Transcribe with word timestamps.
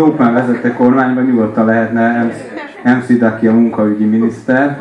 Dópán 0.00 0.34
vezette 0.34 0.72
kormányban 0.72 1.24
nyugodtan 1.24 1.64
lehetne 1.64 2.30
MC 2.84 3.18
Daki 3.18 3.46
a 3.46 3.52
munkaügyi 3.52 4.04
miniszter. 4.04 4.78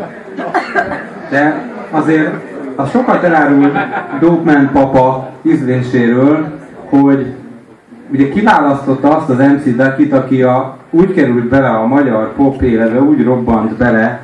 De 1.29 1.61
azért 1.91 2.33
a 2.75 2.85
sokat 2.85 3.23
elárul 3.23 3.71
Dópman 4.19 4.69
papa 4.73 5.29
ízléséről, 5.41 6.47
hogy 6.89 7.33
ugye 8.11 8.29
kiválasztotta 8.29 9.17
azt 9.17 9.29
az 9.29 9.37
MC 9.37 9.75
Dakit, 9.75 10.13
aki 10.13 10.43
a, 10.43 10.77
úgy 10.89 11.13
került 11.13 11.47
bele 11.47 11.69
a 11.69 11.85
magyar 11.85 12.33
pop 12.35 12.61
életbe, 12.61 13.01
úgy 13.01 13.23
robbant 13.23 13.77
bele 13.77 14.21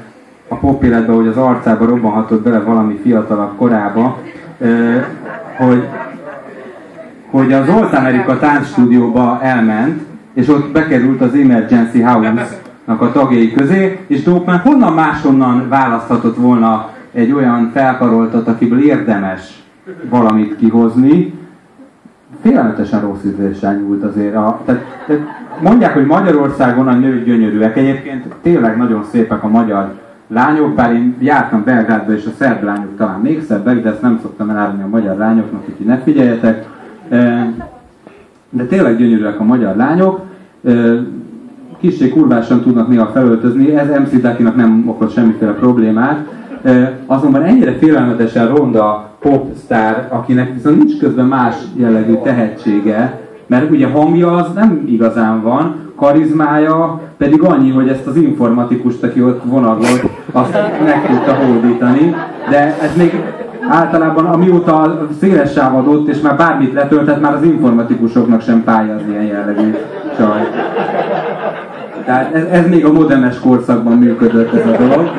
a 0.48 0.56
pop 0.56 0.84
életbe, 0.84 1.14
hogy 1.14 1.28
az 1.28 1.38
arcába 1.38 1.86
robbanhatott 1.86 2.44
bele 2.44 2.60
valami 2.60 3.00
fiatalabb 3.04 3.58
korába, 3.58 4.18
hogy, 5.58 5.88
hogy 7.30 7.54
az 7.54 7.70
Olt 7.70 7.94
America 7.94 8.38
táncstúdióba 8.38 9.40
elment, 9.42 10.14
és 10.36 10.48
ott 10.48 10.72
bekerült 10.72 11.22
az 11.22 11.34
Emergency 11.34 12.02
House-nak 12.02 13.02
a 13.02 13.12
tagjai 13.12 13.52
közé, 13.52 14.00
és 14.08 14.24
Dópman 14.24 14.58
honnan 14.58 14.94
máshonnan 14.94 15.70
választhatott 15.70 16.36
volna 16.38 16.90
egy 17.12 17.32
olyan 17.32 17.72
felkaroltat, 17.74 18.48
akiből 18.48 18.84
érdemes 18.84 19.64
valamit 20.10 20.56
kihozni, 20.56 21.34
félelmetesen 22.42 23.02
rossz 23.02 23.24
ízléssel 23.26 23.76
nyúlt 23.76 24.04
azért. 24.04 24.36
A, 24.36 24.62
tehát, 24.66 24.82
tehát 25.08 25.22
mondják, 25.62 25.94
hogy 25.94 26.06
Magyarországon 26.06 26.88
a 26.88 26.94
nők 26.94 27.26
gyönyörűek. 27.26 27.78
Egyébként 27.78 28.26
tényleg 28.42 28.78
nagyon 28.78 29.04
szépek 29.12 29.44
a 29.44 29.48
magyar 29.48 29.94
lányok, 30.28 30.74
bár 30.74 30.94
én 30.94 31.16
jártam 31.20 31.64
Belgrádba, 31.64 32.14
és 32.14 32.26
a 32.26 32.36
szerb 32.38 32.64
lányok 32.64 32.98
talán 32.98 33.20
még 33.20 33.44
szebbek, 33.44 33.82
de 33.82 33.90
ezt 33.90 34.02
nem 34.02 34.20
szoktam 34.22 34.50
elárulni 34.50 34.84
a 34.84 34.88
magyar 34.88 35.18
lányoknak, 35.18 35.62
úgyhogy 35.70 35.86
ne 35.86 35.98
figyeljetek. 35.98 36.66
De 38.56 38.66
tényleg 38.66 38.98
gyönyörűek 38.98 39.40
a 39.40 39.44
magyar 39.44 39.75
lányok. 39.75 40.19
Kissé 41.80 42.10
kurvásan 42.10 42.62
tudnak 42.62 42.88
néha 42.88 43.06
felöltözni, 43.06 43.75
ez 43.75 43.88
MC 43.88 44.22
Dakinak 44.22 44.56
nem 44.56 44.84
okoz 44.88 45.13
semmiféle 45.13 45.52
problémát. 45.52 46.28
Azonban 47.06 47.44
ennyire 47.44 47.74
félelmetesen 47.78 48.48
ronda 48.48 49.10
popstar, 49.19 50.07
akinek 50.10 50.54
viszont 50.54 50.78
nincs 50.78 50.98
közben 50.98 51.25
más 51.25 51.56
jellegű 51.75 52.13
tehetsége, 52.24 53.19
mert 53.48 53.72
ugye 53.72 53.88
hangja 53.88 54.31
az 54.31 54.54
nem 54.54 54.84
igazán 54.88 55.42
van, 55.42 55.75
karizmája 55.96 57.01
pedig 57.18 57.42
annyi, 57.42 57.72
hogy 57.72 57.88
ezt 57.88 58.08
az 58.08 58.16
informatikust, 58.16 59.04
aki 59.04 59.24
ott 59.24 59.44
vonagolt, 59.44 60.10
azt 60.31 60.54
meg 60.86 61.08
tudta 61.08 61.34
hódítani, 61.34 62.16
de 62.50 62.78
ez 62.81 62.98
még 62.98 63.24
általában 63.70 64.26
amióta 64.26 65.08
széles 65.20 65.52
sáv 65.52 65.88
és 66.08 66.22
már 66.22 66.38
bármit 66.38 66.74
letöltett, 66.74 67.22
már 67.22 67.34
az 67.34 67.44
informatikusoknak 67.44 68.42
sem 68.42 68.64
pályáz 68.64 69.02
ilyen 69.10 69.24
jellegű 69.24 69.76
csaj. 70.18 70.42
Tehát 72.06 72.34
ez, 72.34 72.44
ez 72.44 72.68
még 72.68 72.86
a 72.86 72.92
modernes 72.92 73.40
korszakban 73.40 73.98
működött 73.98 74.54
ez 74.54 74.68
a 74.68 74.78
dolog. 74.78 75.10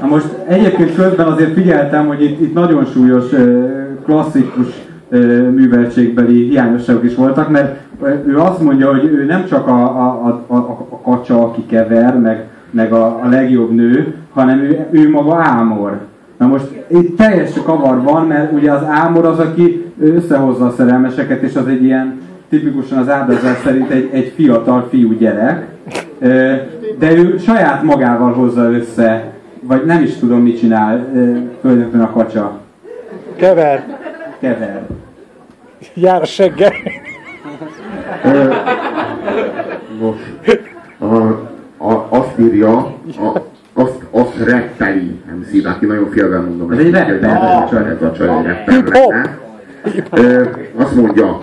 Na 0.00 0.06
most 0.06 0.28
egyébként 0.46 0.94
közben 0.94 1.26
azért 1.26 1.52
figyeltem, 1.52 2.06
hogy 2.06 2.22
itt, 2.22 2.40
itt 2.40 2.54
nagyon 2.54 2.84
súlyos 2.84 3.24
klasszikus 4.04 4.66
műveltségbeli 5.54 6.48
hiányosságok 6.48 7.04
is 7.04 7.14
voltak, 7.14 7.50
mert 7.50 7.80
ő 8.26 8.38
azt 8.38 8.60
mondja, 8.60 8.90
hogy 8.90 9.04
ő 9.04 9.24
nem 9.24 9.44
csak 9.46 9.66
a, 9.66 9.82
a, 9.82 10.44
a, 10.46 10.56
a 10.90 11.00
kacsa, 11.02 11.42
aki 11.42 11.66
kever, 11.66 12.18
meg, 12.18 12.44
meg 12.70 12.92
a, 12.92 13.04
a 13.04 13.28
legjobb 13.28 13.70
nő, 13.70 14.14
hanem 14.32 14.58
ő, 14.58 14.86
ő 14.90 15.10
maga 15.10 15.36
ámor. 15.36 15.98
Na 16.42 16.48
most 16.48 16.64
itt 16.88 17.16
teljes 17.16 17.50
kavar 17.64 18.02
van, 18.02 18.26
mert 18.26 18.52
ugye 18.52 18.72
az 18.72 18.82
ámor 18.88 19.26
az, 19.26 19.38
aki 19.38 19.92
összehozza 20.00 20.66
a 20.66 20.70
szerelmeseket, 20.70 21.42
és 21.42 21.54
az 21.54 21.66
egy 21.66 21.84
ilyen 21.84 22.20
tipikusan 22.48 22.98
az 22.98 23.08
áldozás 23.08 23.58
szerint 23.64 23.90
egy, 23.90 24.08
egy 24.12 24.32
fiatal 24.36 24.86
fiú 24.90 25.12
gyerek, 25.12 25.66
de 26.98 27.12
ő 27.12 27.38
saját 27.38 27.82
magával 27.82 28.32
hozza 28.32 28.72
össze, 28.72 29.32
vagy 29.60 29.84
nem 29.84 30.02
is 30.02 30.16
tudom 30.16 30.40
mit 30.40 30.58
csinál 30.58 31.06
tulajdonképpen 31.60 32.00
a 32.00 32.10
kacsa. 32.10 32.58
Kever. 33.36 33.84
Kever. 34.40 34.82
Jár 35.94 36.22
a 36.22 36.26
segge. 36.26 36.72
A, 40.98 41.06
a, 41.76 42.06
azt 42.08 42.38
írja, 42.38 42.76
a, 43.18 43.51
azt 44.12 44.44
reppeli, 44.44 45.20
nem 45.26 45.46
szív, 45.50 45.66
aki 45.66 45.86
nagyon 45.86 46.10
félvel 46.10 46.40
mondom. 46.40 46.70
Ez 46.70 46.78
egy 46.78 46.92
rapper. 46.92 47.22
Ez 47.86 48.02
a 48.02 48.12
csaj 48.12 48.58
egy 48.66 48.84
rapper 50.10 50.58
Azt 50.76 50.94
mondja, 50.94 51.38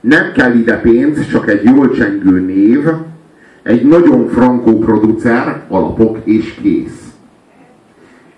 nem 0.00 0.32
kell 0.34 0.52
ide 0.52 0.80
pénz, 0.80 1.28
csak 1.28 1.48
egy 1.48 1.64
jól 1.64 1.90
csengő 1.90 2.40
név, 2.40 2.88
egy 3.62 3.86
nagyon 3.86 4.28
frankó 4.28 4.78
producer, 4.78 5.62
alapok 5.68 6.18
és 6.24 6.54
kész. 6.62 7.12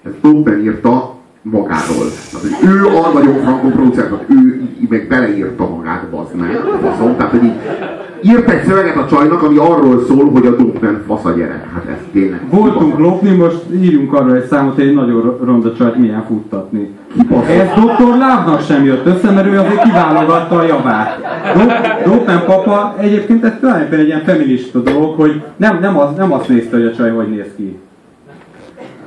Ez 0.04 0.12
Dobben 0.22 0.60
írta 0.60 1.14
magáról. 1.42 2.06
Tehát, 2.30 2.46
hogy 2.46 2.68
ő 2.68 2.86
a 2.86 3.12
nagyon 3.12 3.34
frankó 3.34 3.68
producer, 3.68 4.04
tehát 4.04 4.24
ő 4.28 4.68
meg 4.88 5.06
beleírta 5.08 5.68
magát, 5.68 6.08
bazd 6.10 6.34
meg, 6.34 6.50
faszom. 6.80 7.16
Tehát, 7.16 7.30
hogy 7.30 7.44
így 7.44 7.56
írt 8.26 8.50
egy 8.50 8.64
szöveget 8.64 8.96
a 8.96 9.06
csajnak, 9.06 9.42
ami 9.42 9.56
arról 9.56 10.04
szól, 10.08 10.30
hogy 10.30 10.46
a 10.46 10.56
Dobben 10.56 11.02
fasz 11.06 11.24
a 11.24 11.30
gyerek. 11.30 11.72
Hát 11.74 11.86
ez 11.88 11.98
tényleg. 12.12 12.40
Voltunk 12.50 12.98
lopni, 12.98 13.36
most 13.36 13.64
írjunk 13.74 14.12
arra 14.12 14.34
egy 14.34 14.46
számot, 14.46 14.74
hogy 14.74 14.86
egy 14.86 14.94
nagyon 14.94 15.38
ronda 15.44 15.74
csajt 15.74 15.96
milyen 15.96 16.24
futtatni. 16.26 16.90
Ez 17.48 17.68
doktor 17.80 18.16
Lávnak 18.18 18.60
sem 18.62 18.84
jött 18.84 19.06
össze, 19.06 19.30
mert 19.30 19.46
ő 19.46 19.58
azért 19.58 19.82
kiválogatta 19.82 20.56
a 20.56 20.62
javát. 20.62 21.20
Dobben 22.04 22.44
papa 22.44 22.94
egyébként 22.98 23.44
ez 23.44 23.52
tulajdonképpen 23.60 24.00
egy 24.00 24.06
ilyen 24.06 24.24
feminista 24.24 24.78
dolog, 24.78 25.16
hogy 25.16 25.42
nem, 25.56 25.78
nem, 25.80 25.98
az, 25.98 26.16
nem 26.16 26.32
azt 26.32 26.48
nézte, 26.48 26.76
hogy 26.76 26.86
a 26.86 26.94
csaj 26.94 27.10
hogy 27.10 27.30
néz 27.30 27.46
ki 27.56 27.78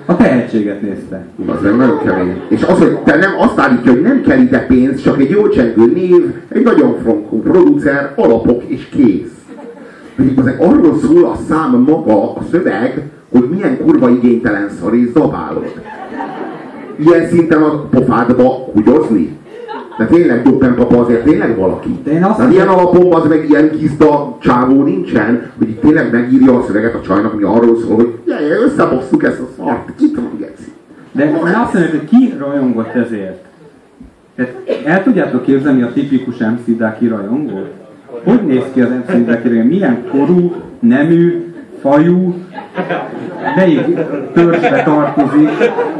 a 0.09 0.15
tehetséget 0.15 0.81
nézte. 0.81 1.25
Az 1.45 1.61
nem 1.61 1.75
nagyon 1.75 2.00
kemény. 2.03 2.41
És 2.47 2.63
az, 2.63 2.77
hogy 2.77 2.97
te 2.97 3.15
nem 3.17 3.31
azt 3.39 3.59
állítja, 3.59 3.91
hogy 3.91 4.01
nem 4.01 4.21
kell 4.21 4.39
ide 4.39 4.65
pénz, 4.65 5.01
csak 5.01 5.19
egy 5.19 5.29
jó 5.29 5.47
csengő 5.47 5.91
név, 5.94 6.33
egy 6.47 6.63
nagyon 6.63 6.95
frankó 7.01 7.41
producer, 7.41 8.13
alapok 8.15 8.63
és 8.67 8.89
kész. 8.89 9.33
Pedig 10.15 10.39
azért 10.39 10.61
arról 10.61 11.00
szól 11.00 11.25
a 11.25 11.35
szám 11.50 11.83
maga, 11.88 12.33
a 12.33 12.41
szöveg, 12.51 13.09
hogy 13.31 13.50
milyen 13.50 13.77
kurva 13.77 14.09
igénytelen 14.09 14.69
szar 14.79 14.95
és 14.95 15.09
zabálod. 15.13 15.73
Ilyen 17.00 17.27
szinten 17.27 17.62
a 17.62 17.88
pofádba 17.89 18.69
hugyozni? 18.73 19.38
De 20.00 20.06
tényleg 20.06 20.42
Doppen 20.42 20.75
papa 20.75 21.00
azért 21.00 21.24
tényleg 21.24 21.57
valaki. 21.57 22.00
De 22.04 22.12
én 22.12 22.24
azt 22.24 22.38
Tehát 22.38 22.54
ilyen 22.54 22.68
alapon 22.68 23.13
az 23.13 23.28
meg 23.28 23.50
ilyen 23.50 23.72
kizda 23.78 24.38
csávó 24.42 24.84
nincsen, 24.84 25.51
hogy 25.57 25.69
itt 25.69 25.81
tényleg 25.81 26.12
megírja 26.12 26.57
a 26.57 26.63
szöveget 26.68 26.94
a 26.94 27.01
csajnak, 27.01 27.34
ami 27.34 27.44
arról 27.44 27.78
szól, 27.78 27.96
hogy 27.96 28.19
összebosszuk 28.66 29.24
ezt 29.24 29.40
a 29.40 29.48
szart, 29.57 29.96
ki 29.98 30.12
tudom, 30.12 30.38
geci. 30.38 30.72
De 31.12 31.25
én 31.25 31.34
azt 31.34 31.74
mondom, 31.74 31.92
hogy 31.92 32.06
ki 32.06 32.34
rajongott 32.38 32.94
ezért? 32.94 33.46
Tehát 34.36 34.54
el 34.86 35.04
tudjátok 35.04 35.44
képzelni 35.44 35.81
a 35.81 35.94
tipikus 35.94 36.38
MC 36.38 36.78
Daki 36.78 37.07
rajongót? 37.07 37.69
Hogy 38.24 38.46
néz 38.46 38.63
ki 38.74 38.81
az 38.81 38.90
MC 38.90 39.25
Daki 39.25 39.50
Milyen 39.50 40.06
korú, 40.12 40.54
nemű, 40.80 41.54
fajú, 41.81 42.36
melyik 43.55 43.97
törzsbe 44.33 44.83
tartozik, 44.83 45.49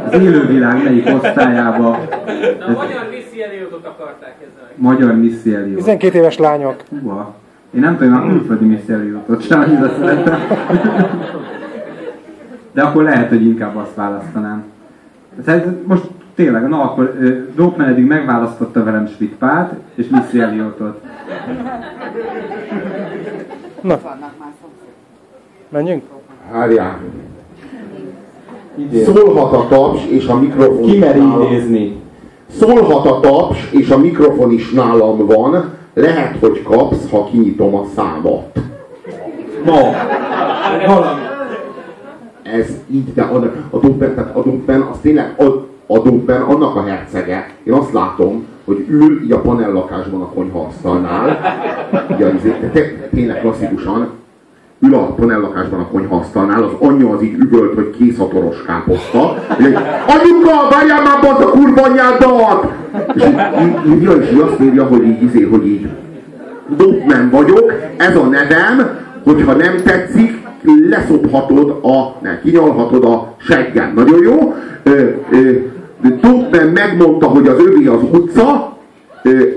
az 0.06 0.12
élővilág 0.12 0.82
melyik 0.82 1.06
osztályába. 1.14 1.88
A 1.88 2.70
magyar 2.70 3.08
Missy 3.10 3.42
Elliotot 3.42 3.86
akarták 3.86 4.34
ezzel. 4.40 4.70
Magyar 4.74 5.16
Missy 5.16 5.54
Elliot. 5.54 5.76
12 5.76 6.18
éves 6.18 6.38
lányok. 6.38 6.82
Húha. 7.02 7.34
Én 7.74 7.80
nem 7.80 7.96
tudom, 7.96 8.14
a 8.14 8.28
külföldi 8.28 8.64
Missy 8.64 8.92
Elliotot 8.92 9.46
sem 9.46 9.60
annyira 9.60 9.90
szeretem. 9.98 10.38
De 12.72 12.82
akkor 12.82 13.02
lehet, 13.02 13.28
hogy 13.28 13.44
inkább 13.44 13.76
azt 13.76 13.94
választanám. 13.94 14.64
Most 15.84 16.02
tényleg, 16.34 16.68
na 16.68 16.82
akkor 16.82 17.18
Dópman 17.54 17.86
eddig 17.86 18.06
megválasztotta 18.06 18.84
velem 18.84 19.06
Schmidt 19.06 19.44
és 19.94 20.06
Missy 20.08 20.40
Elliotot. 20.40 21.04
Na. 23.80 23.98
Menjünk? 25.68 26.04
Várjál. 26.52 26.98
Szólhat 29.04 29.52
a 29.52 29.66
taps, 29.68 30.06
és 30.06 30.26
a 30.26 30.38
mikrofon 30.38 30.82
Ki 30.82 30.98
mer 30.98 31.16
idézni? 31.16 31.96
Szólhat 32.58 33.06
a 33.06 33.20
taps, 33.20 33.70
és 33.70 33.90
a 33.90 33.98
mikrofon 33.98 34.52
is 34.52 34.70
nálam 34.70 35.26
van. 35.26 35.64
Lehet, 35.94 36.36
hogy 36.40 36.62
kapsz, 36.62 37.10
ha 37.10 37.24
kinyitom 37.24 37.74
a 37.74 37.84
számat. 37.96 38.58
Ma. 39.64 39.80
Valami. 40.86 41.20
Ez 42.42 42.68
így, 42.90 43.14
de 43.14 43.22
a, 43.22 43.42
a 43.70 43.78
Dobben, 43.78 44.14
tehát 44.14 44.36
a 44.36 44.42
Dobben, 44.42 44.80
az 44.80 44.96
tényleg 45.00 45.34
a, 45.38 45.44
a 45.86 45.98
Dobben 45.98 46.40
annak 46.42 46.76
a 46.76 46.82
hercege. 46.82 47.50
Én 47.64 47.72
azt 47.72 47.92
látom, 47.92 48.46
hogy 48.64 48.86
ül 48.88 49.22
így 49.24 49.32
a 49.32 49.40
panellakásban 49.40 50.20
a 50.20 50.28
konyhaasztalnál, 50.28 51.40
ugye, 52.10 52.30
tényleg 53.10 53.40
klasszikusan, 53.40 54.08
ül 54.82 54.94
a 54.94 55.14
panellakásban 55.14 55.80
a 55.80 55.86
konyhaasztalnál, 55.86 56.62
az 56.62 56.70
anyja 56.78 57.10
az 57.10 57.22
így 57.22 57.34
üvölt, 57.34 57.74
hogy 57.74 57.90
kész 57.98 58.18
a 58.18 58.28
toros 58.28 58.62
káposzta. 58.62 59.44
Anyuka, 60.06 60.68
várjál 60.70 61.02
már 61.02 61.32
a 61.40 61.50
kurva 61.50 61.82
anyádat! 61.82 62.72
És 63.14 63.22
így 63.64 63.92
írja, 63.92 64.12
és 64.12 64.38
azt 64.42 64.60
írja, 64.60 64.84
hogy 64.84 65.06
így, 65.06 65.22
izé, 65.22 65.42
hogy 65.42 65.66
így 65.66 65.88
Dopman 66.76 67.30
vagyok, 67.30 67.72
ez 67.96 68.16
a 68.16 68.24
nevem, 68.24 68.98
hogyha 69.24 69.52
nem 69.52 69.76
tetszik, 69.84 70.38
leszophatod 70.90 71.70
a, 71.70 72.16
ne, 72.22 72.40
kinyalhatod 72.40 73.04
a 73.04 73.34
seggem. 73.38 73.92
Nagyon 73.94 74.22
jó. 74.22 74.54
Dopman 76.20 76.66
megmondta, 76.74 77.26
hogy 77.26 77.46
az 77.46 77.58
övé 77.58 77.86
az 77.86 78.02
utca, 78.12 78.76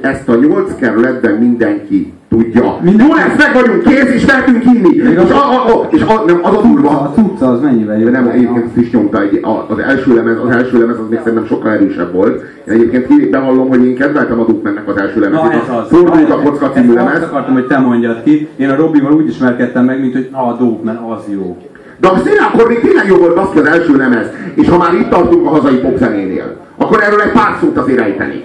ezt 0.02 0.30
a 0.30 0.36
nyolc 0.36 0.76
kerületben 0.76 1.34
mindenki 1.34 2.14
tudja. 2.38 2.78
Minden- 2.82 3.08
Jó 3.08 3.14
lesz, 3.14 3.38
meg 3.38 3.54
vagyunk, 3.54 3.84
kész, 3.84 4.14
és 4.14 4.26
mehetünk 4.26 4.66
inni. 4.66 4.96
És, 4.96 5.18
a, 5.18 5.36
a, 5.36 5.74
a, 5.74 5.88
és 5.92 6.02
a, 6.02 6.24
nem, 6.26 6.40
az 6.42 6.54
a 6.56 6.62
durva, 6.62 6.90
A 6.90 7.12
cucca 7.16 7.52
az 7.52 7.62
mennyivel 7.62 8.00
jobb? 8.00 8.12
nem, 8.12 8.28
egyébként 8.28 8.66
ezt 8.66 8.78
is 8.78 8.92
nyomta 8.92 9.22
egy, 9.22 9.40
a- 9.44 9.66
az 9.72 9.78
első 9.80 10.16
lemez, 10.16 10.38
az 10.44 10.50
első 10.56 10.80
lemez 10.80 10.98
az 11.00 11.06
még 11.10 11.20
szerintem 11.24 11.46
sokkal 11.48 11.72
erősebb 11.72 12.14
volt. 12.14 12.42
Én 12.68 12.74
egyébként 12.74 13.08
ki- 13.08 13.30
bevallom, 13.30 13.68
hogy 13.70 13.86
én 13.86 13.96
kedveltem 13.96 14.40
a 14.40 14.46
Dukmennek 14.46 14.88
az 14.88 14.98
első 14.98 15.20
Na 15.20 15.26
lemezét. 15.30 15.62
ez 15.70 15.76
az. 15.76 15.88
Fordult 15.98 16.30
a 16.30 16.36
Na, 16.36 16.42
kocka 16.42 16.72
című 16.72 16.94
lemez. 16.94 17.14
Azt 17.14 17.24
akartam, 17.24 17.54
hogy 17.54 17.66
te 17.68 17.78
mondjad 17.78 18.24
ki. 18.24 18.48
Én 18.56 18.70
a 18.70 18.76
Robival 18.76 19.12
úgy 19.14 19.28
ismerkedtem 19.28 19.86
meg, 19.86 20.00
mint 20.00 20.14
hogy 20.14 20.30
na, 20.32 20.38
a 20.48 20.56
Dogman 20.60 20.96
az 20.96 21.24
jó. 21.34 21.58
De 22.00 22.08
tényleg, 22.24 22.44
akkor 22.54 22.68
még 22.68 22.80
tényleg 22.80 23.08
jó 23.08 23.16
volt 23.16 23.38
az 23.38 23.48
az 23.56 23.66
első 23.66 23.98
lemez. 23.98 24.26
És 24.54 24.70
ha 24.70 24.78
már 24.78 24.94
itt 24.94 25.10
tartunk 25.10 25.46
a 25.46 25.50
hazai 25.50 25.76
popzenénél, 25.76 26.56
akkor 26.78 27.02
erről 27.04 27.22
egy 27.22 27.32
pár 27.32 27.58
szót 27.62 27.78
azért 27.78 28.00
ejtenék. 28.00 28.44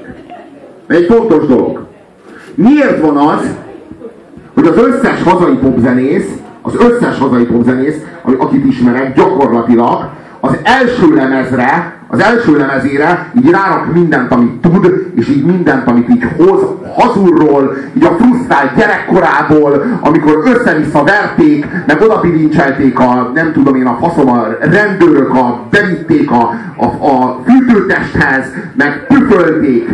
Egy 0.87 1.04
fontos 1.04 1.47
dolog. 1.47 1.87
Miért 2.54 3.00
van 3.00 3.16
az, 3.16 3.54
hogy 4.59 4.67
az 4.67 4.77
összes 4.77 5.23
hazai 5.23 5.55
popzenész, 5.55 6.29
az 6.62 6.73
összes 6.79 7.19
hazai 7.19 7.45
popzenész, 7.45 7.97
akit 8.38 8.65
ismerek, 8.65 9.15
gyakorlatilag 9.15 10.09
az 10.41 10.57
első 10.62 11.15
lemezre, 11.15 11.97
az 12.09 12.21
első 12.21 12.57
lemezére 12.57 13.33
így 13.38 13.50
rárak 13.50 13.93
mindent, 13.93 14.33
amit 14.33 14.53
tud, 14.61 15.11
és 15.15 15.29
így 15.29 15.45
mindent, 15.45 15.88
amit 15.88 16.09
így 16.09 16.25
hoz 16.37 16.61
hazulról, 16.97 17.77
így 17.97 18.05
a 18.05 18.17
frusztrált 18.19 18.75
gyerekkorából, 18.77 19.85
amikor 20.00 20.43
össze-vissza 20.45 21.05
verték, 21.05 21.67
meg 21.87 22.00
oda 22.00 22.21
bilincselték 22.21 22.99
a, 22.99 23.31
nem 23.35 23.53
tudom 23.53 23.75
én, 23.75 23.87
a 23.87 23.99
faszom, 24.00 24.31
a 24.31 24.47
rendőrök, 24.61 25.35
a 25.35 25.61
bevitték 25.71 26.31
a, 26.31 26.55
a, 26.77 26.85
a 26.85 27.41
fürdőtesthez, 27.47 28.45
meg 28.77 29.07
püfölték, 29.07 29.88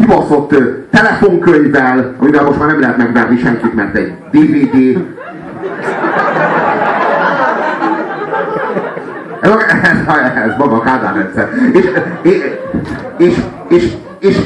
kibaszott 0.00 0.54
telefonkönyvvel, 0.90 2.14
amivel 2.18 2.44
most 2.44 2.58
már 2.58 2.68
nem 2.68 2.80
lehet 2.80 2.96
megverni 2.96 3.38
senkit, 3.38 3.74
mert 3.74 3.96
egy 3.96 4.12
DVD. 4.30 4.98
Ez, 9.40 9.50
ez, 9.50 10.42
ez 10.44 10.56
maga 10.58 10.76
a 10.76 10.80
Kádár. 10.80 11.30
És, 11.72 11.84
és, 12.22 12.40
és, 13.16 13.34
és, 13.68 13.92
és 14.20 14.36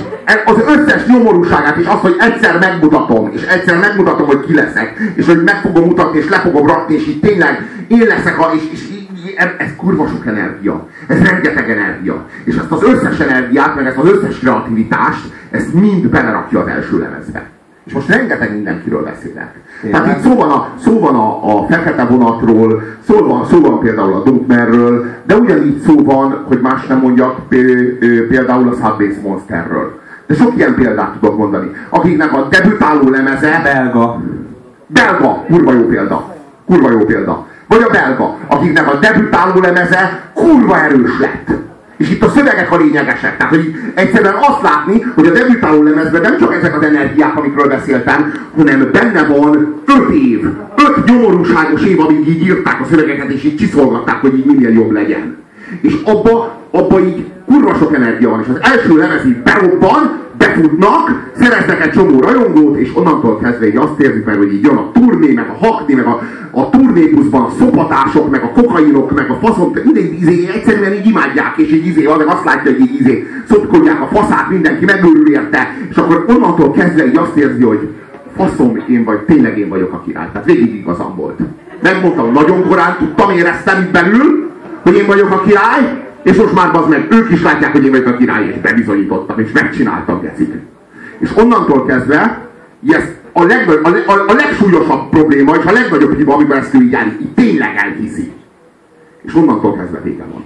az 0.44 0.56
összes 0.66 1.06
nyomorúságát, 1.06 1.76
és 1.76 1.86
azt, 1.86 2.00
hogy 2.00 2.16
egyszer 2.18 2.58
megmutatom, 2.58 3.30
és 3.34 3.42
egyszer 3.42 3.78
megmutatom, 3.78 4.26
hogy 4.26 4.40
ki 4.46 4.54
leszek, 4.54 5.12
és 5.14 5.26
hogy 5.26 5.42
meg 5.42 5.60
fogom 5.62 5.84
mutatni, 5.84 6.18
és 6.18 6.28
le 6.28 6.36
fogom 6.36 6.66
rakni, 6.66 6.94
és 6.94 7.06
így 7.06 7.20
tényleg 7.20 7.68
én 7.88 8.06
leszek, 8.06 8.38
a, 8.38 8.50
és, 8.54 8.62
és 8.72 8.93
ez 9.36 9.76
kurva 9.76 10.06
sok 10.06 10.26
energia. 10.26 10.88
Ez 11.06 11.22
rengeteg 11.22 11.70
energia. 11.70 12.26
És 12.44 12.56
ezt 12.56 12.70
az 12.70 12.82
összes 12.82 13.18
energiát, 13.18 13.74
meg 13.74 13.86
ezt 13.86 13.96
az 13.96 14.08
összes 14.10 14.38
kreativitást, 14.38 15.32
ezt 15.50 15.74
mind 15.74 16.08
belerakja 16.08 16.60
az 16.60 16.66
első 16.66 16.98
lemezbe. 16.98 17.52
És 17.86 17.92
most 17.92 18.08
rengeteg 18.08 18.52
mindenkiről 18.52 19.02
beszélek. 19.02 19.54
Tehát 19.90 20.16
itt 20.16 20.22
szó 20.22 20.36
van, 20.36 20.50
a, 20.50 20.68
szó 20.84 21.00
van 21.00 21.14
a, 21.14 21.56
a 21.56 21.66
fekete 21.66 22.04
vonatról, 22.04 22.82
szó 23.08 23.26
van, 23.26 23.46
szó 23.46 23.60
van 23.60 23.78
például 23.78 24.12
a 24.12 24.22
Dunkmerről, 24.22 25.06
de 25.26 25.36
ugyanígy 25.36 25.80
szó 25.80 26.02
van, 26.02 26.44
hogy 26.46 26.60
más 26.60 26.86
nem 26.86 26.98
mondjak, 26.98 27.48
például 28.28 28.68
a 28.68 28.72
Subway 28.72 29.12
Monsterről. 29.22 30.00
De 30.26 30.34
sok 30.34 30.56
ilyen 30.56 30.74
példát 30.74 31.12
tudok 31.12 31.38
mondani. 31.38 31.70
Akiknek 31.88 32.32
a 32.32 32.48
debütáló 32.50 33.08
lemeze 33.08 33.60
Belga. 33.62 34.22
belga, 34.86 35.44
kurva 35.46 35.72
jó 35.72 35.86
példa. 35.86 36.34
Kurva 36.66 36.90
jó 36.90 36.98
példa. 36.98 37.46
Vagy 37.66 37.82
a 37.82 37.90
belga, 37.90 38.38
akiknek 38.46 38.92
a 38.92 38.98
debütáló 38.98 39.60
lemeze 39.60 40.30
kurva 40.34 40.82
erős 40.82 41.18
lett. 41.20 41.50
És 41.96 42.10
itt 42.10 42.22
a 42.22 42.28
szövegek 42.28 42.72
a 42.72 42.76
lényegesek. 42.76 43.36
Tehát, 43.36 43.54
hogy 43.54 43.74
egyszerűen 43.94 44.34
azt 44.34 44.62
látni, 44.62 45.02
hogy 45.14 45.26
a 45.26 45.32
debütáló 45.32 45.82
lemezben 45.82 46.20
nem 46.20 46.38
csak 46.38 46.54
ezek 46.54 46.76
az 46.76 46.82
energiák, 46.82 47.36
amikről 47.36 47.68
beszéltem, 47.68 48.32
hanem 48.56 48.90
benne 48.92 49.26
van 49.26 49.82
öt 49.86 50.10
év, 50.10 50.44
öt 50.76 51.04
nyomorúságos 51.04 51.82
év, 51.82 52.00
amíg 52.00 52.28
így 52.28 52.42
írták 52.42 52.80
a 52.80 52.86
szövegeket, 52.90 53.30
és 53.30 53.44
így 53.44 53.56
csiszolgatták, 53.56 54.20
hogy 54.20 54.38
így 54.38 54.44
minél 54.44 54.72
jobb 54.72 54.90
legyen. 54.90 55.36
És 55.80 55.96
abba, 56.04 56.60
abba 56.70 57.00
így 57.00 57.24
kurva 57.46 57.74
sok 57.74 57.94
energia 57.94 58.28
van, 58.28 58.40
és 58.40 58.46
az 58.48 58.70
első 58.72 58.96
lemez 58.96 59.24
így 59.26 59.36
berobban, 59.36 60.23
befutnak, 60.38 61.30
szereznek 61.38 61.86
egy 61.86 61.90
csomó 61.90 62.20
rajongót, 62.20 62.76
és 62.76 62.90
onnantól 62.94 63.38
kezdve 63.38 63.66
így 63.66 63.76
azt 63.76 64.00
érzik 64.00 64.24
meg, 64.24 64.36
hogy 64.36 64.52
így 64.52 64.64
jön 64.64 64.76
a 64.76 64.90
turné, 64.92 65.32
meg 65.32 65.48
a 65.48 65.66
hakni, 65.66 65.94
meg 65.94 66.06
a, 66.06 66.20
a 66.50 66.70
turnébuszban 66.70 67.42
a 67.42 67.50
szopatások, 67.58 68.30
meg 68.30 68.42
a 68.42 68.60
kokainok, 68.60 69.14
meg 69.14 69.30
a 69.30 69.38
faszom, 69.42 69.72
mindegy 69.84 70.20
izé, 70.20 70.48
egyszerűen 70.54 70.92
így 70.92 71.06
imádják, 71.06 71.56
és 71.56 71.72
így 71.72 71.86
izé, 71.86 72.06
meg 72.18 72.26
azt 72.26 72.44
látja, 72.44 72.70
hogy 72.70 72.80
így 72.80 73.00
izé, 73.00 73.26
szopkodják 73.48 74.00
a 74.00 74.08
faszát, 74.12 74.50
mindenki 74.50 74.84
megőrül 74.84 75.30
érte, 75.30 75.76
és 75.90 75.96
akkor 75.96 76.24
onnantól 76.28 76.70
kezdve 76.70 77.06
így 77.06 77.16
azt 77.16 77.36
érzi, 77.36 77.62
hogy 77.62 77.88
faszom, 78.36 78.82
én 78.88 79.04
vagy, 79.04 79.18
tényleg 79.18 79.58
én 79.58 79.68
vagyok 79.68 79.92
a 79.92 80.02
király. 80.06 80.28
Tehát 80.32 80.46
végig 80.46 80.74
igazam 80.74 81.16
volt. 81.16 81.38
Megmondtam, 81.82 82.32
nagyon 82.32 82.68
korán 82.68 82.96
tudtam, 82.98 83.30
éreztem 83.30 83.82
itt 83.82 83.90
belül, 83.90 84.50
hogy 84.82 84.94
én 84.94 85.06
vagyok 85.06 85.30
a 85.30 85.40
király, 85.40 86.03
és 86.24 86.36
most 86.36 86.54
már 86.54 86.74
az 86.74 86.88
meg, 86.88 87.06
ők 87.10 87.30
is 87.30 87.42
látják, 87.42 87.72
hogy 87.72 87.84
én 87.84 87.90
vagyok 87.90 88.06
a 88.06 88.16
király, 88.16 88.46
és 88.46 88.60
bebizonyítottam, 88.60 89.38
és 89.38 89.52
megcsináltam, 89.52 90.20
gecik. 90.20 90.54
És 91.18 91.36
onnantól 91.36 91.86
kezdve, 91.86 92.48
ez 92.88 93.04
a, 93.32 93.42
legnagy, 93.42 93.80
a, 93.82 93.88
a, 94.12 94.24
a 94.26 94.32
legsúlyosabb 94.32 95.08
probléma, 95.08 95.54
és 95.54 95.64
a 95.64 95.72
legnagyobb 95.72 96.16
hiba, 96.16 96.34
amiben 96.34 96.58
ezt 96.58 96.74
ő 96.74 96.82
így, 96.82 96.94
áll, 96.94 97.06
így 97.20 97.34
tényleg 97.34 97.76
elhiszi. 97.76 98.32
És 99.22 99.34
onnantól 99.34 99.76
kezdve 99.76 100.00
vége 100.00 100.24
van. 100.32 100.44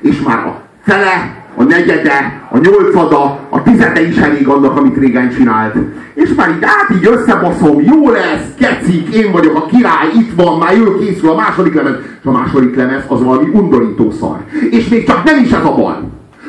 És 0.00 0.22
már 0.22 0.46
a 0.46 0.62
fele, 0.82 1.45
a 1.56 1.62
negyede, 1.62 2.42
a 2.50 2.58
nyolcada, 2.58 3.38
a 3.48 3.62
tizede 3.62 4.08
is 4.08 4.16
elég 4.16 4.48
annak, 4.48 4.76
amit 4.76 4.96
régen 4.96 5.30
csinált. 5.30 5.74
És 6.14 6.34
már 6.36 6.48
így 6.48 6.62
át 6.62 6.96
így 6.96 7.08
összebaszom, 7.12 7.80
jó 7.80 8.10
lesz, 8.10 8.46
kecik, 8.58 9.14
én 9.14 9.32
vagyok 9.32 9.56
a 9.56 9.66
király, 9.66 10.08
itt 10.14 10.32
van, 10.36 10.58
már 10.58 10.76
jól 10.76 10.98
készül 10.98 11.30
a 11.30 11.34
második 11.34 11.74
lemez. 11.74 11.94
És 12.20 12.26
a 12.26 12.30
második 12.30 12.76
lemez 12.76 13.02
az 13.08 13.22
valami 13.22 13.48
undorító 13.52 14.10
szar. 14.10 14.36
És 14.70 14.88
még 14.88 15.06
csak 15.06 15.24
nem 15.24 15.42
is 15.44 15.50
ez 15.50 15.64
a 15.64 15.74
baj, 15.74 15.96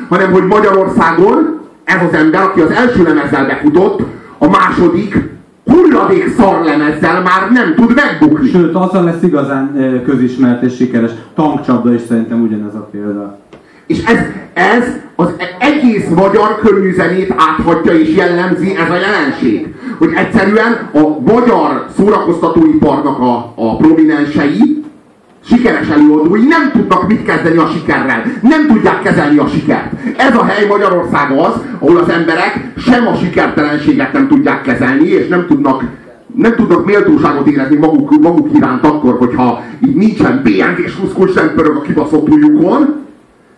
hanem 0.08 0.32
hogy 0.32 0.46
Magyarországon 0.46 1.60
ez 1.84 2.02
az 2.08 2.14
ember, 2.18 2.42
aki 2.42 2.60
az 2.60 2.70
első 2.70 3.02
lemezzel 3.02 3.46
befutott, 3.46 4.02
a 4.38 4.48
második 4.48 5.16
hulladék 5.64 6.34
szarlemezzel 6.36 7.22
már 7.22 7.50
nem 7.52 7.74
tud 7.74 7.94
megbukni. 7.94 8.48
Sőt, 8.48 8.74
azzal 8.74 9.04
lesz 9.04 9.22
igazán 9.22 10.02
közismert 10.04 10.62
és 10.62 10.74
sikeres. 10.74 11.10
Tankcsapda 11.34 11.94
is 11.94 12.00
szerintem 12.08 12.42
ugyanez 12.42 12.74
a 12.74 12.88
példa. 12.90 13.38
És 13.88 14.04
ez, 14.04 14.18
ez 14.54 14.84
az 15.16 15.32
egész 15.58 16.08
magyar 16.08 16.58
könnyűzenét 16.58 17.34
áthatja 17.36 17.92
és 17.92 18.16
jellemzi 18.16 18.76
ez 18.76 18.90
a 18.90 18.94
jelenség. 18.94 19.74
Hogy 19.98 20.12
egyszerűen 20.14 20.90
a 20.92 21.32
magyar 21.32 21.86
szórakoztatóiparnak 21.96 23.18
a, 23.18 23.52
a 23.56 23.76
prominensei, 23.76 24.84
sikeres 25.44 25.88
előadói 25.88 26.44
nem 26.46 26.70
tudnak 26.72 27.08
mit 27.08 27.24
kezdeni 27.24 27.56
a 27.56 27.66
sikerrel. 27.66 28.22
Nem 28.42 28.66
tudják 28.66 29.02
kezelni 29.02 29.38
a 29.38 29.46
sikert. 29.46 29.92
Ez 30.16 30.36
a 30.36 30.44
hely 30.44 30.66
Magyarország 30.66 31.38
az, 31.38 31.54
ahol 31.78 31.96
az 31.96 32.08
emberek 32.08 32.72
sem 32.76 33.06
a 33.06 33.14
sikertelenséget 33.14 34.12
nem 34.12 34.28
tudják 34.28 34.62
kezelni, 34.62 35.08
és 35.08 35.28
nem 35.28 35.46
tudnak 35.46 35.84
nem 36.34 36.54
tudnak 36.54 36.84
méltóságot 36.84 37.46
érezni 37.46 37.76
maguk, 37.76 38.20
maguk 38.20 38.48
iránt 38.56 38.84
akkor, 38.84 39.16
hogyha 39.18 39.62
így 39.86 39.94
nincsen 39.94 40.40
bélyeg 40.44 40.78
és 40.78 40.96
muszkul 40.96 41.28
sem 41.28 41.52
pörög 41.54 41.76
a 41.76 41.80
kibaszott 41.80 42.28
ujjukon, 42.28 43.06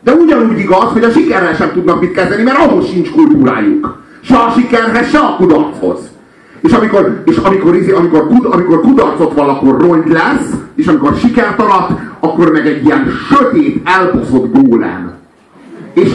de 0.02 0.12
ugyanúgy 0.12 0.58
igaz, 0.58 0.92
hogy 0.92 1.04
a 1.04 1.10
sikerrel 1.10 1.54
sem 1.54 1.72
tudnak 1.72 2.00
mit 2.00 2.12
kezdeni, 2.12 2.42
mert 2.42 2.58
ahhoz 2.58 2.88
sincs 2.88 3.10
kultúrájuk. 3.10 3.98
Se 4.20 4.36
a 4.36 4.52
sikerhez, 4.56 5.10
se 5.10 5.18
a 5.18 5.36
kudarchoz. 5.36 5.98
És 6.60 6.72
amikor, 6.72 7.22
és 7.24 7.36
amikor, 7.36 7.76
izé- 7.76 7.92
amikor, 7.92 8.26
kud, 8.26 8.44
amikor 8.50 8.80
kudarcot 8.80 9.34
van, 9.34 9.48
akkor 9.48 9.80
rongy 9.80 10.10
lesz, 10.10 10.50
és 10.74 10.86
amikor 10.86 11.14
sikert 11.14 11.60
arat, 11.60 11.90
akkor 12.20 12.52
meg 12.52 12.66
egy 12.66 12.84
ilyen 12.84 13.06
sötét, 13.28 13.88
elbaszott 13.88 14.54
gólem. 14.54 15.12
És, 15.94 16.10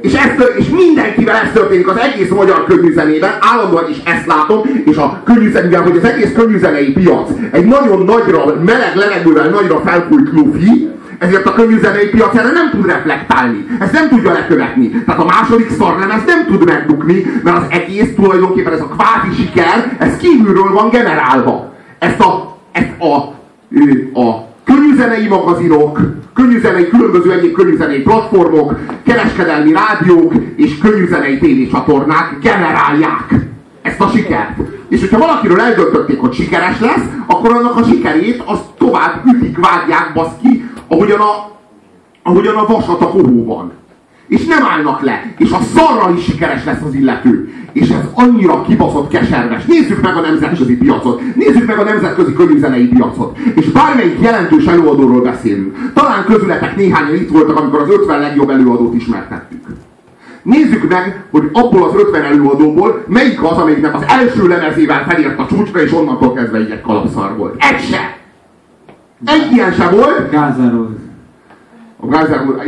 és, 0.00 0.12
ez, 0.12 0.44
és 0.58 0.68
mindenkivel 0.68 1.34
ez 1.34 1.52
történik 1.52 1.88
az 1.88 1.96
egész 1.98 2.30
magyar 2.30 2.64
könnyűzenében, 2.64 3.30
állandóan 3.40 3.90
is 3.90 3.96
ezt 4.04 4.26
látom, 4.26 4.60
és 4.84 4.96
a 4.96 5.22
könnyűzenével, 5.24 5.82
hogy 5.82 5.96
az 5.96 6.04
egész 6.04 6.32
könnyűzenei 6.32 6.92
piac 6.92 7.30
egy 7.50 7.64
nagyon 7.64 8.04
nagyra, 8.04 8.44
meleg 8.64 8.94
levegővel 8.94 9.48
nagyra 9.48 9.80
felfújt 9.84 10.32
lufi, 10.32 10.90
ezért 11.20 11.46
a 11.46 11.52
könnyűzenei 11.52 12.08
piac 12.08 12.36
erre 12.36 12.50
nem 12.50 12.70
tud 12.70 12.86
reflektálni. 12.86 13.66
Ezt 13.80 13.92
nem 13.92 14.08
tudja 14.08 14.32
lekövetni. 14.32 14.88
Tehát 14.90 15.20
a 15.20 15.24
második 15.24 15.70
szarlemez 15.70 16.22
nem 16.26 16.46
tud 16.46 16.64
megbukni, 16.64 17.40
mert 17.42 17.56
az 17.56 17.64
egész 17.68 18.14
tulajdonképpen 18.14 18.72
ez 18.72 18.80
a 18.80 18.88
kvázi 18.96 19.42
siker, 19.42 19.96
ez 19.98 20.16
kívülről 20.16 20.72
van 20.72 20.90
generálva. 20.90 21.74
Ezt 21.98 22.20
a, 22.20 22.56
ezt 22.72 23.00
a, 23.00 23.34
ő, 23.68 24.10
a 24.14 24.48
könnyűzenei 24.64 25.28
magazinok, 25.28 26.00
könnyűzenei, 26.34 26.88
különböző 26.88 27.32
egyéb 27.32 27.52
könnyűzenei 27.52 28.02
platformok, 28.02 28.78
kereskedelmi 29.04 29.72
rádiók 29.72 30.32
és 30.56 30.78
könnyűzenei 30.78 31.38
tévécsatornák 31.38 32.38
generálják 32.42 33.34
ezt 33.82 34.00
a 34.00 34.08
sikert. 34.08 34.58
És 34.88 35.00
hogyha 35.00 35.18
valakiről 35.18 35.60
eldöntötték, 35.60 36.20
hogy 36.20 36.32
sikeres 36.32 36.80
lesz, 36.80 37.04
akkor 37.26 37.52
annak 37.52 37.76
a 37.76 37.84
sikerét 37.84 38.42
azt 38.44 38.64
tovább 38.78 39.22
ütik, 39.26 39.58
vágják, 39.58 40.12
baszki, 40.14 40.70
ahogyan 40.90 41.20
a, 41.20 41.50
ahogyan 42.22 42.54
a 42.54 42.66
vasat 42.66 43.00
a 43.00 43.08
kohóban. 43.08 43.72
És 44.28 44.44
nem 44.44 44.64
állnak 44.64 45.00
le. 45.00 45.34
És 45.38 45.50
a 45.50 45.58
szarral 45.74 46.16
is 46.16 46.24
sikeres 46.24 46.64
lesz 46.64 46.82
az 46.86 46.94
illető. 46.94 47.52
És 47.72 47.88
ez 47.88 48.04
annyira 48.14 48.62
kibaszott 48.62 49.08
keserves. 49.08 49.64
Nézzük 49.64 50.02
meg 50.02 50.16
a 50.16 50.20
nemzetközi 50.20 50.76
piacot. 50.76 51.20
Nézzük 51.34 51.66
meg 51.66 51.78
a 51.78 51.82
nemzetközi 51.82 52.32
könyvzenei 52.32 52.86
piacot. 52.86 53.38
És 53.54 53.66
bármelyik 53.66 54.20
jelentős 54.20 54.64
előadóról 54.64 55.20
beszélünk. 55.20 55.92
Talán 55.94 56.24
közületek 56.24 56.76
néhányan 56.76 57.14
itt 57.14 57.30
voltak, 57.30 57.56
amikor 57.56 57.80
az 57.80 57.90
50 57.90 58.20
legjobb 58.20 58.50
előadót 58.50 58.94
ismertettük. 58.94 59.66
Nézzük 60.42 60.88
meg, 60.88 61.24
hogy 61.30 61.48
abból 61.52 61.82
az 61.82 61.94
50 61.94 62.22
előadóból 62.22 63.04
melyik 63.08 63.42
az, 63.42 63.56
amelyiknek 63.56 63.94
az 63.94 64.04
első 64.06 64.48
lemezével 64.48 65.04
felért 65.08 65.38
a 65.38 65.46
csúcsra, 65.46 65.82
és 65.82 65.92
onnantól 65.92 66.32
kezdve 66.32 66.58
egy 66.58 66.80
kalapszar 66.80 67.36
volt. 67.36 67.54
Egy 67.58 67.80
se! 67.80 68.19
Egy 69.24 69.52
ilyen 69.52 69.72
se 69.72 69.88
volt. 69.88 70.30
N' 70.30 70.70
Roses. 70.70 70.96
A 72.00 72.06
N' 72.06 72.46
Roses... 72.46 72.66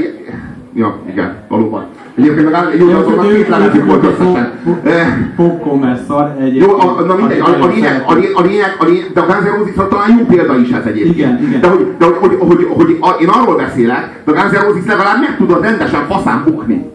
Ja, 0.75 0.99
igen, 1.09 1.35
valóban. 1.49 1.85
Egyébként 2.15 2.51
meg 2.51 2.65
egy 2.73 2.81
jó 2.81 2.91
azonnak 2.91 3.29
két 3.29 3.49
lemezük 3.49 3.87
volt 3.87 4.05
összesen. 4.05 4.53
Eh, 4.85 5.07
Popcorn 5.37 5.97
szar 6.09 6.37
egy. 6.41 6.57
Jó, 6.57 6.81
a, 6.81 7.01
na 7.01 7.15
mindegy, 7.15 7.41
a, 7.41 7.63
a, 7.63 7.67
lényeg, 7.67 8.03
a, 8.07 8.13
lényeg, 8.13 8.33
a 8.35 8.41
lényeg, 8.43 8.77
a 8.79 8.85
lényeg, 8.85 9.11
de 9.15 9.21
a 9.21 9.27
Guns 9.27 9.43
N' 9.43 9.59
Roses 9.59 9.75
talán 9.75 10.19
jó 10.19 10.25
példa 10.25 10.57
is 10.57 10.71
ez 10.71 10.85
egyébként. 10.85 11.17
Igen, 11.17 11.43
igen. 11.43 11.61
De 11.61 11.69
hogy, 11.69 11.95
de 11.99 12.05
hogy, 12.07 12.37
hogy, 12.39 12.39
hogy, 12.39 12.67
hogy 12.71 12.99
a, 13.01 13.09
én 13.21 13.29
arról 13.29 13.57
beszélek, 13.57 14.23
de 14.25 14.31
a 14.31 14.35
Guns 14.35 14.51
N' 14.51 14.65
Roses 14.65 14.87
legalább 14.87 15.21
meg 15.21 15.37
tudod 15.37 15.63
rendesen 15.63 16.07
faszán 16.07 16.43
bukni. 16.45 16.91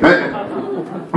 De, 0.00 0.30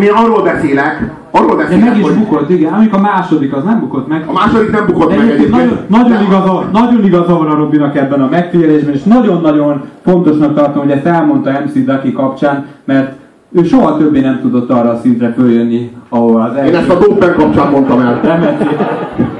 én 0.01 0.11
arról 0.11 0.43
beszélek, 0.43 1.01
arról 1.35 1.55
De 1.55 1.77
meg 1.77 1.97
is 1.97 2.03
hogy 2.03 2.13
bukott, 2.13 2.49
igen. 2.49 2.73
Amik 2.73 2.93
a 2.93 2.99
második, 2.99 3.53
az 3.53 3.63
nem 3.63 3.79
bukott 3.79 4.07
meg. 4.07 4.23
a 4.27 4.31
második 4.31 4.71
nem 4.71 4.85
bukott 4.85 5.09
De 5.09 5.15
meg 5.15 5.29
egyébként 5.29 5.51
nagyon, 5.89 6.09
nagyon, 6.09 6.23
igaza, 6.23 6.69
nagyon 6.71 7.05
igaza 7.05 7.37
van 7.37 7.47
a 7.47 7.55
Robinak 7.55 7.97
ebben 7.97 8.21
a 8.21 8.27
megfigyelésben, 8.29 8.93
és 8.93 9.03
nagyon-nagyon 9.03 9.83
fontosnak 10.03 10.55
tartom, 10.55 10.81
hogy 10.81 10.91
ezt 10.91 11.05
elmondta 11.05 11.51
MC 11.65 11.85
Daki 11.85 12.11
kapcsán, 12.11 12.65
mert 12.85 13.15
ő 13.51 13.63
soha 13.63 13.97
többé 13.97 14.19
nem 14.19 14.39
tudott 14.41 14.69
arra 14.69 14.89
a 14.89 14.99
szintre 15.01 15.33
följönni, 15.37 15.91
ahol 16.09 16.41
az 16.41 16.65
Én 16.65 16.75
ezt 16.75 16.89
a 16.89 16.97
Dopen 16.99 17.35
kapcsán 17.35 17.71
mondtam 17.71 17.99
el. 17.99 18.21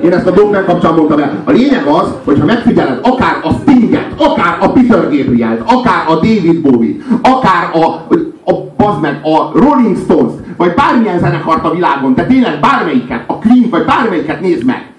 Én 0.03 0.11
ezt 0.11 0.27
a 0.27 0.31
Dopen 0.31 0.65
kapcsán 0.65 0.93
mondtam 0.93 1.19
el. 1.19 1.31
A 1.43 1.51
lényeg 1.51 1.85
az, 1.85 2.13
hogy 2.23 2.39
ha 2.39 2.45
megfigyeled 2.45 2.99
akár 3.01 3.39
a 3.43 3.49
Stinget, 3.61 4.07
akár 4.17 4.57
a 4.59 4.71
Peter 4.71 5.01
Gabriel-t, 5.01 5.61
akár 5.65 6.05
a 6.07 6.13
David 6.13 6.61
Bowie-t, 6.61 7.03
akár 7.21 7.69
a, 7.73 7.85
a, 8.51 8.53
bazd 8.77 9.01
meg, 9.01 9.21
a 9.23 9.59
Rolling 9.59 9.97
Stones-t, 9.97 10.42
vagy 10.57 10.73
bármilyen 10.73 11.19
zenekart 11.19 11.65
a 11.65 11.73
világon, 11.73 12.13
de 12.13 12.25
tényleg 12.25 12.59
bármelyiket, 12.59 13.23
a 13.27 13.37
Queen, 13.37 13.69
vagy 13.69 13.85
bármelyiket 13.85 14.41
nézd 14.41 14.65
meg. 14.65 14.91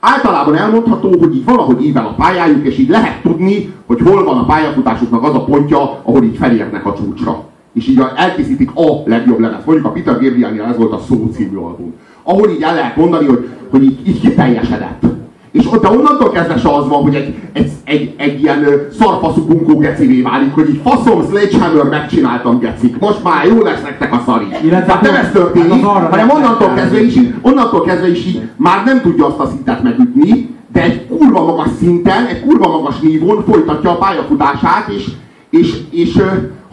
Általában 0.00 0.56
elmondható, 0.56 1.18
hogy 1.18 1.34
így 1.34 1.44
valahogy 1.44 1.84
ível 1.84 2.06
a 2.06 2.14
pályájuk, 2.14 2.66
és 2.66 2.78
így 2.78 2.88
lehet 2.88 3.22
tudni, 3.22 3.72
hogy 3.86 4.00
hol 4.00 4.24
van 4.24 4.38
a 4.38 4.44
pályafutásuknak 4.44 5.22
az 5.22 5.34
a 5.34 5.44
pontja, 5.44 6.00
ahol 6.02 6.22
így 6.22 6.36
felérnek 6.36 6.86
a 6.86 6.94
csúcsra. 6.94 7.44
És 7.72 7.88
így 7.88 8.02
elkészítik 8.16 8.70
a 8.74 9.02
legjobb 9.04 9.40
lemez. 9.40 9.64
Mondjuk 9.64 9.86
a 9.86 9.90
Peter 9.90 10.20
Gabrielnél 10.20 10.62
ez 10.62 10.76
volt 10.76 10.92
a 10.92 10.98
Szó 10.98 11.30
című 11.32 11.56
album. 11.56 11.94
Ahol 12.22 12.50
így 12.50 12.62
el 12.62 12.74
lehet 12.74 12.96
mondani, 12.96 13.26
hogy, 13.26 13.48
hogy 13.70 13.82
így, 13.82 14.08
így 14.08 14.20
kiteljesedett. 14.20 15.13
És 15.54 15.66
ott 15.72 15.82
de 15.82 15.88
onnantól 15.88 16.30
kezdve 16.30 16.56
se 16.56 16.68
az 16.68 16.88
van, 16.88 17.02
hogy 17.02 17.14
egy, 17.14 17.34
egy, 17.52 17.70
egy, 17.84 18.14
egy 18.16 18.42
ilyen 18.42 18.86
szarfaszú 18.98 19.44
bunkó 19.44 19.78
gecivé 19.78 20.20
válik, 20.20 20.54
hogy 20.54 20.68
így 20.68 20.80
faszom, 20.84 21.24
Sledgehammer 21.28 21.84
megcsináltam 21.84 22.58
gecik, 22.58 22.98
most 22.98 23.22
már 23.22 23.46
jó 23.46 23.62
lesz 23.62 23.82
nektek 23.82 24.12
a 24.12 24.22
szari. 24.26 24.44
Illetve 24.62 24.86
Tehát 24.86 25.02
nem 25.02 25.14
ez 25.14 25.30
történik, 25.32 25.84
hát 25.84 26.10
hanem 26.10 26.26
nem 26.26 26.36
onnantól 26.36 26.74
kezdve 26.74 27.02
is, 27.02 27.16
így, 27.16 27.34
onnantól 27.42 27.82
kezdve 27.82 28.10
is 28.10 28.26
így 28.26 28.42
már 28.56 28.84
nem 28.84 29.00
tudja 29.00 29.26
azt 29.26 29.38
a 29.38 29.46
szintet 29.46 29.82
megütni, 29.82 30.56
de 30.72 30.82
egy 30.82 31.06
kurva 31.06 31.44
magas 31.44 31.68
szinten, 31.78 32.26
egy 32.26 32.40
kurva 32.40 32.68
magas 32.68 33.00
nívón 33.00 33.44
folytatja 33.48 33.90
a 33.90 33.98
pályafutását, 33.98 34.88
és, 34.88 35.04
és, 35.50 35.76
és 35.90 36.22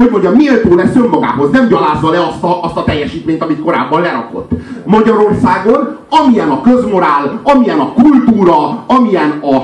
hogy 0.02 0.12
mondjam, 0.12 0.34
méltó 0.34 0.76
lesz 0.76 0.96
önmagához, 0.96 1.52
nem 1.52 1.68
gyalázza 1.68 2.10
le 2.10 2.20
azt 2.20 2.44
a, 2.44 2.64
azt 2.64 2.78
a 2.78 2.84
teljesítményt, 2.84 3.44
amit 3.44 3.62
korábban 3.62 4.02
lerakott. 4.02 4.52
Magyarországon, 4.86 5.98
amilyen 6.10 6.50
a 6.50 6.62
közmorál, 6.62 7.40
amilyen 7.44 7.80
a 7.80 7.94
kultúra, 7.94 8.84
amilyen 8.88 9.42
a, 9.42 9.56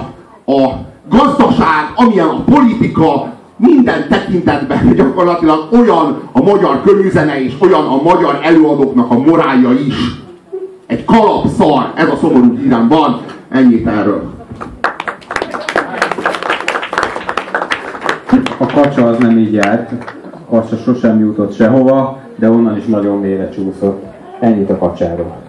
a 0.51 0.71
gazdaság, 1.09 1.91
amilyen 1.95 2.27
a 2.27 2.43
politika, 2.43 3.35
minden 3.57 4.07
tekintetben 4.09 4.93
gyakorlatilag 4.95 5.67
olyan 5.71 6.21
a 6.31 6.41
magyar 6.41 6.81
könyvzene 6.81 7.43
és 7.43 7.53
olyan 7.59 7.87
a 7.87 8.01
magyar 8.01 8.39
előadóknak 8.43 9.11
a 9.11 9.17
morálja 9.17 9.71
is. 9.71 9.95
Egy 10.87 11.05
kalapszar, 11.05 11.91
ez 11.95 12.09
a 12.09 12.17
szomorú 12.21 12.57
hírem 12.57 12.87
van, 12.87 13.21
ennyit 13.49 13.87
erről. 13.87 14.21
A 18.57 18.65
kacsa 18.65 19.05
az 19.05 19.17
nem 19.17 19.37
így 19.37 19.53
járt, 19.53 20.16
a 20.49 20.49
kacsa 20.49 20.75
sosem 20.75 21.19
jutott 21.19 21.53
sehova, 21.53 22.19
de 22.35 22.49
onnan 22.49 22.77
is 22.77 22.85
nagyon 22.85 23.19
mélyre 23.19 23.49
csúszott. 23.49 24.03
Ennyit 24.39 24.69
a 24.69 24.77
kacsáról. 24.77 25.46